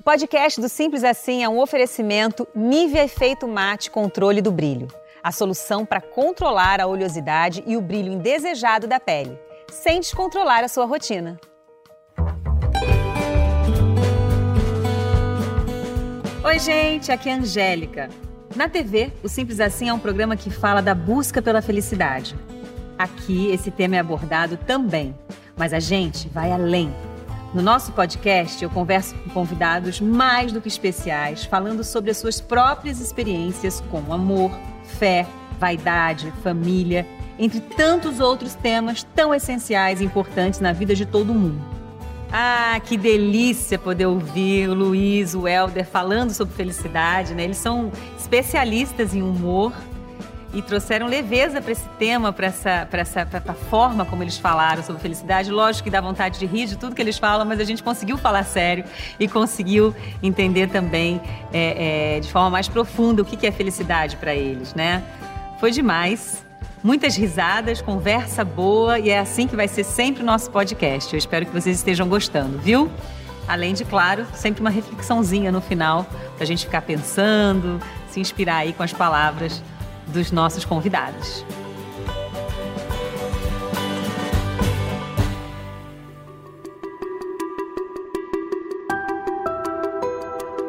[0.00, 4.88] O podcast do Simples Assim é um oferecimento Nivea Efeito Mate Controle do Brilho.
[5.22, 9.38] A solução para controlar a oleosidade e o brilho indesejado da pele,
[9.70, 11.38] sem descontrolar a sua rotina.
[16.42, 18.08] Oi, gente, aqui é a Angélica.
[18.56, 22.34] Na TV, o Simples Assim é um programa que fala da busca pela felicidade.
[22.98, 25.14] Aqui, esse tema é abordado também,
[25.58, 26.90] mas a gente vai além.
[27.52, 32.40] No nosso podcast, eu converso com convidados mais do que especiais, falando sobre as suas
[32.40, 34.52] próprias experiências com amor,
[34.84, 35.26] fé,
[35.58, 37.04] vaidade, família,
[37.36, 41.60] entre tantos outros temas tão essenciais e importantes na vida de todo mundo.
[42.32, 47.42] Ah, que delícia poder ouvir o Luiz, o Helder falando sobre felicidade, né?
[47.42, 49.72] Eles são especialistas em humor
[50.52, 54.36] e trouxeram leveza para esse tema, para essa, pra essa pra, pra forma como eles
[54.36, 55.50] falaram sobre felicidade.
[55.50, 58.18] Lógico que dá vontade de rir de tudo que eles falam, mas a gente conseguiu
[58.18, 58.84] falar sério
[59.18, 61.20] e conseguiu entender também
[61.52, 65.02] é, é, de forma mais profunda o que, que é felicidade para eles, né?
[65.58, 66.44] Foi demais.
[66.82, 71.12] Muitas risadas, conversa boa e é assim que vai ser sempre o nosso podcast.
[71.12, 72.90] Eu espero que vocês estejam gostando, viu?
[73.46, 78.56] Além de, claro, sempre uma reflexãozinha no final para a gente ficar pensando, se inspirar
[78.56, 79.62] aí com as palavras
[80.12, 81.44] dos nossos convidados.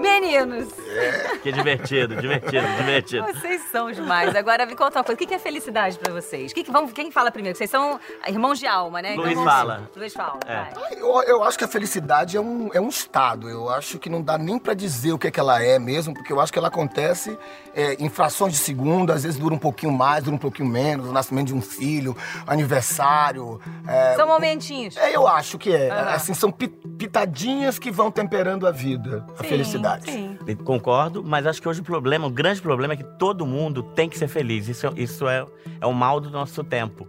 [0.00, 0.85] Meninos!
[1.42, 3.26] Que divertido, divertido, divertido.
[3.26, 4.34] Vocês são demais.
[4.34, 6.52] Agora me conta uma coisa: o que é felicidade pra vocês?
[6.52, 7.56] Que que, vamos, quem fala primeiro?
[7.56, 9.14] Vocês são irmãos de alma, né?
[9.14, 9.90] Luiz vamos- fala.
[9.94, 10.40] Luiz fala.
[10.46, 11.00] É.
[11.00, 13.48] Eu, eu acho que a felicidade é um, é um estado.
[13.48, 16.12] Eu acho que não dá nem pra dizer o que, é que ela é mesmo,
[16.14, 17.38] porque eu acho que ela acontece
[17.74, 21.06] é, em frações de segundo, às vezes dura um pouquinho mais, dura um pouquinho menos,
[21.08, 22.16] o nascimento de um filho,
[22.46, 23.60] aniversário.
[23.86, 24.96] é, São momentinhos.
[24.96, 25.90] é, eu acho que é.
[25.90, 30.10] Assim, são pi- pitadinhas que vão temperando a vida, a Sim, felicidade.
[30.10, 30.25] Sim.
[30.54, 34.08] Concordo, mas acho que hoje o problema, o grande problema é que todo mundo tem
[34.08, 34.68] que ser feliz.
[34.68, 35.44] Isso, isso é,
[35.80, 37.08] é o mal do nosso tempo.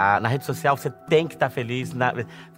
[0.00, 1.92] Ah, na rede social você tem que estar feliz.
[1.92, 2.12] na-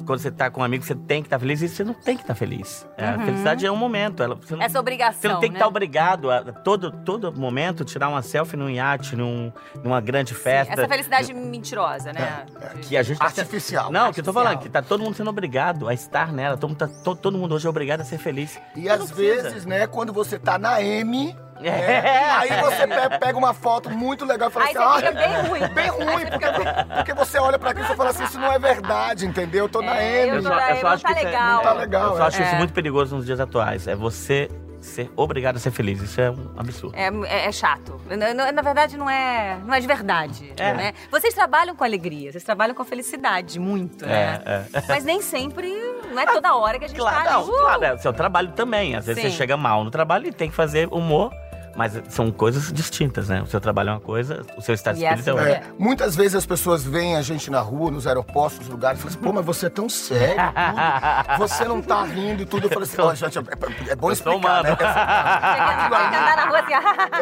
[0.04, 1.62] quando você está com um amigo, você tem que estar feliz.
[1.62, 2.86] E você não tem que estar feliz.
[2.98, 4.22] É, A felicidade é um momento.
[4.22, 5.20] Ela, você não, Essa obrigação.
[5.22, 5.58] Você não tem que né?
[5.58, 9.50] estar obrigado a todo, todo momento tirar uma selfie num iate, num,
[9.82, 10.74] numa grande festa.
[10.74, 12.44] Essa felicidade mentirosa, né?
[12.82, 13.90] Que a gente tá Artificial.
[13.90, 14.82] Não, que eu tô falando, Artificial.
[14.82, 16.58] que tá todo mundo sendo obrigado a estar nela.
[16.58, 18.60] Todo mundo, tá- to- todo mundo hoje é obrigado a ser feliz.
[18.76, 22.30] E às vezes, né, quando você tá na M, né, É.
[22.30, 25.28] aí você pe- pega uma foto muito legal e fala Aí assim, você fica "Ah,
[25.28, 25.74] bem ruim.
[25.74, 26.46] Bem ruim, porque,
[26.96, 29.64] porque você olha pra aquilo e fala assim, isso não é verdade, entendeu?
[29.64, 30.36] Eu tô na É, M.
[30.36, 31.54] eu tô na M, não tá isso é- legal.
[31.56, 32.26] Não tá legal, Eu só é.
[32.28, 32.58] acho isso É.
[32.58, 33.86] muito perigoso nos dias atuais.
[33.86, 34.48] É você
[34.80, 36.00] ser obrigado a ser feliz.
[36.00, 36.96] Isso é um absurdo.
[36.96, 38.00] É, é- é chato.
[38.08, 40.54] Na, na- na verdade, não é, não é de verdade.
[40.56, 40.72] É.
[40.72, 40.92] Né?
[41.10, 44.40] Vocês trabalham com alegria, vocês trabalham com felicidade, muito, né?
[44.46, 44.82] É, é.
[44.88, 45.70] Mas nem sempre,
[46.10, 47.58] não é toda hora que a gente Claro, tá não, uh!
[47.60, 48.96] claro, é o seu trabalho também.
[48.96, 49.28] Às vezes Sim.
[49.30, 51.30] você chega mal no trabalho e tem que fazer humor,
[51.76, 53.42] mas são coisas distintas, né?
[53.42, 55.50] O seu trabalho é uma coisa, o seu estado de espírito é essa- outra.
[55.50, 59.02] É, muitas vezes as pessoas veem a gente na rua, nos aeroportos, nos lugares, e
[59.02, 61.38] falam assim, pô, mas você é tão sério, tudo.
[61.38, 62.66] você não tá rindo e tudo.
[62.66, 63.42] Eu falo assim, ó, gente, é,
[63.90, 64.70] é bom Eu sou explicar, né?
[64.70, 64.76] humano.
[64.76, 66.72] Tem que andar na rua assim.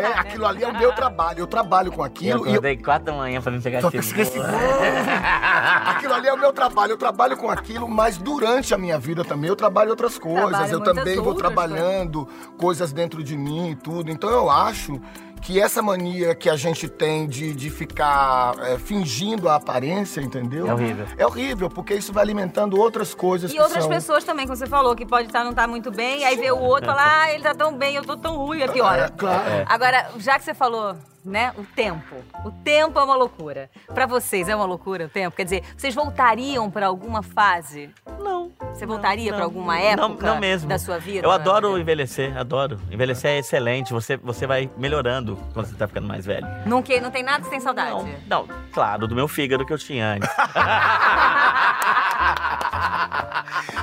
[0.02, 2.76] É, aquilo ali é o meu trabalho, eu trabalho com Eu aquilo e eu, acordei
[2.76, 4.38] quatro da manhã fazendo Só pegar esqueci esse
[5.88, 6.92] Aquilo ali é o meu trabalho.
[6.92, 10.48] Eu trabalho com aquilo, mas durante a minha vida também eu trabalho outras coisas.
[10.48, 14.10] Trabalha eu também vou trabalhando coisas dentro de mim e tudo.
[14.10, 15.00] Então eu acho
[15.40, 20.68] que essa mania que a gente tem de, de ficar é, fingindo a aparência, entendeu?
[20.68, 21.06] É horrível.
[21.16, 23.90] É horrível, porque isso vai alimentando outras coisas E que outras são...
[23.90, 26.58] pessoas também, como você falou, que pode estar não tá muito bem, aí vê o
[26.58, 28.98] outro e fala, ah, ele tá tão bem, eu tô tão ruim, é pior.
[28.98, 29.64] É, claro.
[29.66, 32.16] Agora, já que você falou, né, o tempo.
[32.44, 33.70] O tempo é uma loucura.
[33.86, 35.36] Pra vocês é uma loucura o tempo?
[35.36, 37.90] Quer dizer, vocês voltariam pra alguma fase?
[38.20, 38.50] Não.
[38.72, 40.68] Você voltaria não, pra alguma não, época não mesmo.
[40.68, 41.26] da sua vida?
[41.26, 42.80] Eu adoro envelhecer, adoro.
[42.90, 46.46] Envelhecer é excelente, você, você vai melhorando quando você tá ficando mais velho.
[46.66, 47.90] Não, que, não tem nada que você tem saudade?
[47.90, 50.28] Não, não, claro, do meu fígado que eu tinha antes.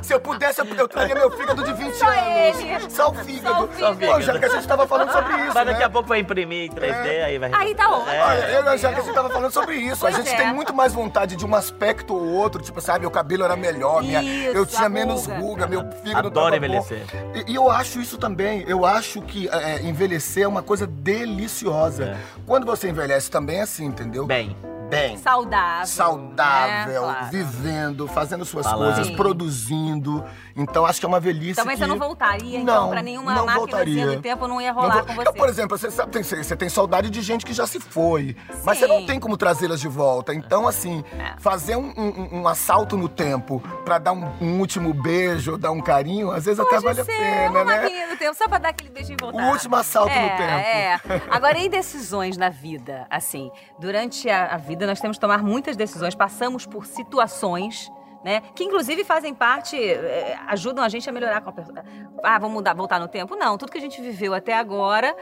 [0.02, 2.60] Se eu pudesse, eu, eu traria meu fígado de 20 Só anos.
[2.60, 2.90] ele.
[2.90, 3.56] Só o fígado.
[3.56, 4.14] Só o fígado.
[4.14, 5.86] Pô, já que a gente tava falando sobre isso, Mas daqui né?
[5.86, 7.52] a pouco vai imprimir em 3D, aí vai...
[7.54, 8.12] Aí tá ótimo.
[8.12, 8.56] É.
[8.56, 10.02] Eu e a Angélica, a gente tava falando sobre isso.
[10.02, 10.38] Pois a gente é.
[10.38, 12.62] tem muito mais vontade de um aspecto ou outro.
[12.62, 15.40] Tipo, sabe, meu cabelo era melhor, minha, Isso, eu tinha menos ruga.
[15.40, 16.56] ruga, meu fígado Adoro tava bom.
[16.58, 17.06] envelhecer.
[17.48, 18.64] E, e eu acho isso também.
[18.68, 22.06] Eu acho que é, envelhecer é uma coisa deliciosa.
[22.06, 22.18] É.
[22.46, 24.26] Quando você envelhece também é assim, entendeu?
[24.26, 24.56] Bem,
[24.90, 25.18] bem.
[25.18, 25.86] Saudável.
[25.88, 27.14] Saudável, né?
[27.14, 27.26] Claro.
[27.32, 28.88] vivendo, fazendo suas Falando.
[28.96, 29.16] coisas, Sim.
[29.16, 30.24] produzindo.
[30.56, 31.56] Então acho que é uma velhice.
[31.56, 31.82] Também que...
[31.84, 33.68] você não voltaria, então, Não, pra nenhuma não máquinazinha
[34.06, 34.16] voltaria.
[34.18, 35.28] do tempo não ia Não rolar vou- com você.
[35.28, 38.36] Eu, por exemplo, você sabe, tem, você tem saudade de gente que já se foi.
[38.64, 38.94] Mas você Sim.
[39.00, 40.34] não tem como trazê-las de volta.
[40.34, 41.36] Então, assim, É.
[41.40, 45.82] fazer um, um- um assalto no tempo pra dar um, um último beijo, dar um
[45.82, 47.82] carinho, às vezes até Pode vale a pena, uma né?
[47.82, 49.44] maquininha do tempo, só pra dar aquele beijinho e voltar.
[49.44, 51.14] O último assalto é, no tempo.
[51.14, 51.22] É.
[51.30, 55.76] Agora, em decisões na vida, assim, durante a, a vida nós temos que tomar muitas
[55.78, 57.92] decisões, passamos por situações.
[58.24, 58.42] Né?
[58.56, 61.84] Que inclusive fazem parte, eh, ajudam a gente a melhorar com a pessoa.
[62.24, 63.36] Ah, vamos mudar, voltar no tempo?
[63.36, 65.16] Não, tudo que a gente viveu até agora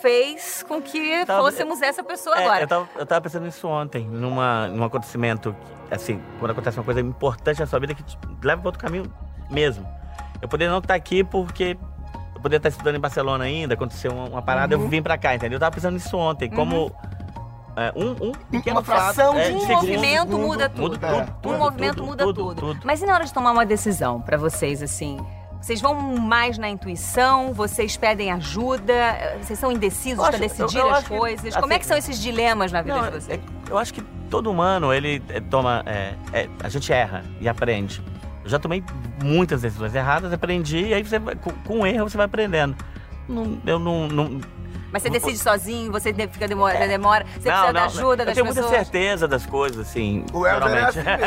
[0.00, 2.60] fez com que Tava- fôssemos essa pessoa É, agora.
[2.62, 5.54] eu, tava, eu tava pensando nisso ontem, numa, num acontecimento,
[5.90, 9.12] assim, quando acontece uma coisa importante na sua vida que te leva para outro caminho
[9.50, 9.86] mesmo.
[10.40, 11.76] Eu poderia não estar aqui porque
[12.34, 14.84] eu poderia estar estudando em Barcelona ainda, aconteceu uma, uma parada, Uhum.
[14.84, 15.56] eu vim para cá, entendeu?
[15.56, 16.90] Eu tava pensando nisso ontem, como
[17.76, 20.82] é, um, um pequeno Uma fração fato, é, de um segundo, movimento segundo, muda tudo.
[20.92, 21.24] muda É.
[21.42, 24.82] tudo, um movimento muda tudo, Mas e na hora de tomar uma decisão pra vocês,
[24.82, 25.18] assim?
[25.60, 27.52] Vocês vão mais na intuição?
[27.52, 28.92] Vocês pedem ajuda?
[29.42, 31.54] Vocês são indecisos pra decidir eu- eu as acho que, coisas?
[31.56, 33.38] Como é assim, que são esses dilemas na vida Não, de vocês?
[33.38, 34.00] é- eu acho que
[34.30, 35.82] todo humano, ele é, toma.
[35.86, 38.02] é, é, a gente erra e aprende.
[38.44, 38.84] Eu já tomei
[39.22, 42.76] muitas decisões erradas, aprendi, e aí você com, com erro você vai aprendendo.
[43.28, 44.06] Não- eu não.
[44.06, 44.40] não
[44.92, 45.90] Mas você decide sozinho?
[45.92, 47.24] Você fica demora, demora?
[47.24, 48.66] Você não, precisa da não, ajuda eu das tenho pessoas?
[48.66, 50.24] muita certeza das coisas, assim.
[50.32, 51.26] O Helder é assim mesmo.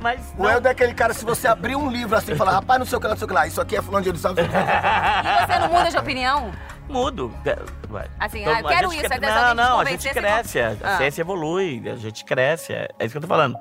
[0.00, 0.34] Mas.
[0.38, 2.86] O Helder é aquele cara, se você abrir um livro assim e falar, rapaz, não
[2.86, 4.42] sei o que lá, não sei o que lá, isso aqui é fulano de sabe?
[4.42, 6.52] E você não muda de opinião?
[6.88, 7.32] Mudo.
[7.88, 8.06] Vai.
[8.18, 10.68] Assim, Todo ah, eu quero isso, cre- aí dessa Não, não, a gente cresce, a,
[10.82, 10.96] a Ah.
[10.96, 13.56] ciência evolui, a gente cresce, é, é isso que eu tô falando.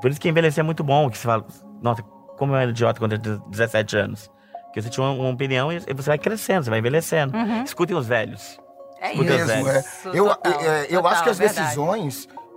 [0.00, 1.44] Por isso que envelhecer é muito bom, que você fala,
[1.80, 2.02] nossa,
[2.36, 4.30] como eu era idiota quando eu tinha 17 anos.
[4.76, 7.32] Porque você tinha uma, uma opinião e você vai crescendo, você vai envelhecendo.
[7.64, 8.60] Escutem os velhos.
[9.00, 9.42] É Escuta isso.
[9.42, 9.72] os mesmo, é.
[9.72, 9.86] velhos.
[10.12, 11.74] Eu, Total, é, eu total, acho que as é verdade.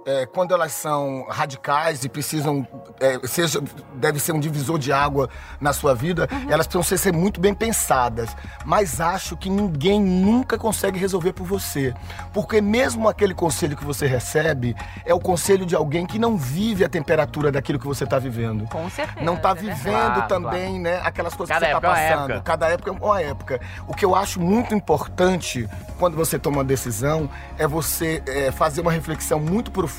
[0.10, 2.68] É, quando elas são radicais e precisam,
[3.00, 3.62] é, seja,
[3.94, 5.30] deve ser um divisor de água
[5.62, 6.52] na sua vida, Uhum.
[6.52, 8.36] elas precisam ser, ser muito bem pensadas.
[8.66, 11.94] Mas acho que ninguém nunca consegue resolver por você.
[12.34, 14.76] Porque mesmo aquele conselho que você recebe
[15.06, 18.68] é o conselho de alguém que não vive a temperatura daquilo que você está vivendo.
[18.70, 19.24] Com certeza.
[19.24, 22.10] Não tá é vivendo Claro, também, né, aquelas coisas Cada que você tá época é
[22.10, 22.32] passando.
[22.32, 22.42] época.
[22.46, 23.62] Cada época é uma época.
[23.88, 25.68] O que eu acho muito importante
[26.00, 29.99] quando você toma uma decisão é você é, fazer uma reflexão muito profunda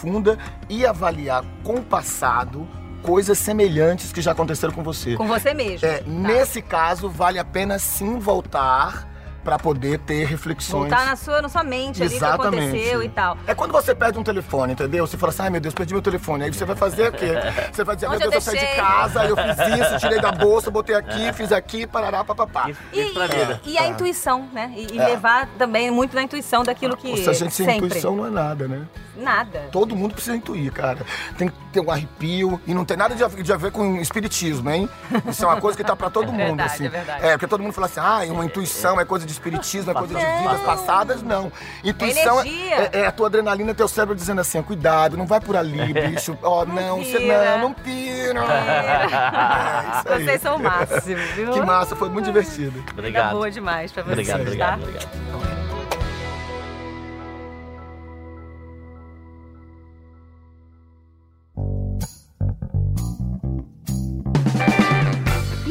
[0.68, 2.66] e avaliar com o passado
[3.02, 5.16] coisas semelhantes que já aconteceram com você.
[5.16, 5.86] Com você mesmo.
[5.86, 6.04] É, Tá.
[6.06, 9.09] Nesse caso, vale a pena sim voltar
[9.44, 10.88] para poder ter reflexões.
[10.90, 12.64] Voltar na sua, na sua mente ali o que Exatamente.
[12.68, 13.38] aconteceu e tal.
[13.46, 15.06] É quando você perde um telefone, entendeu?
[15.06, 16.44] Você fala assim, ai meu Deus, perdi meu telefone.
[16.44, 17.30] Aí você vai fazer o quê?
[17.72, 20.20] Você vai dizer, Onde meu eu Deus, eu saí de casa, eu fiz isso, tirei
[20.20, 22.68] da bolsa, botei aqui, fiz aqui, parará, papapá.
[22.70, 23.60] Isso, E, isso pra vida.
[23.64, 23.88] e- e a É.
[23.88, 24.72] intuição, né?
[24.76, 25.04] E, e É.
[25.06, 27.86] levar também muito da intuição daquilo que Se a gente sem sempre.
[27.86, 28.82] intuição não é nada, né?
[29.16, 29.68] Nada.
[29.70, 30.98] Todo mundo precisa intuir, cara.
[31.36, 33.96] Tem que ter um arrepio e não tem nada de a, de a ver com
[33.96, 34.88] espiritismo, hein?
[35.28, 36.86] Isso é uma coisa que tá pra todo mundo, Verdade, assim.
[36.86, 37.20] é verdade.
[37.32, 40.24] porque todo mundo fala assim, ah, uma intuição é coisa de espiritismo, é coisa de
[40.24, 41.22] vidas passadas.
[41.22, 41.50] Não.
[41.84, 42.90] Intuição é, energia.
[42.92, 46.36] é- é a tua adrenalina, teu cérebro dizendo assim, cuidado, não vai por ali, bicho.
[46.42, 48.40] Ó, não, você não, não pira.
[48.40, 50.24] É, aí.
[50.24, 51.52] Vocês são o máximo, viu?
[51.52, 52.82] Que massa, foi muito divertido.
[52.92, 53.32] Obrigado.
[53.32, 54.74] boa demais pra vocês, Obrigado, tá?
[54.76, 55.08] obrigado,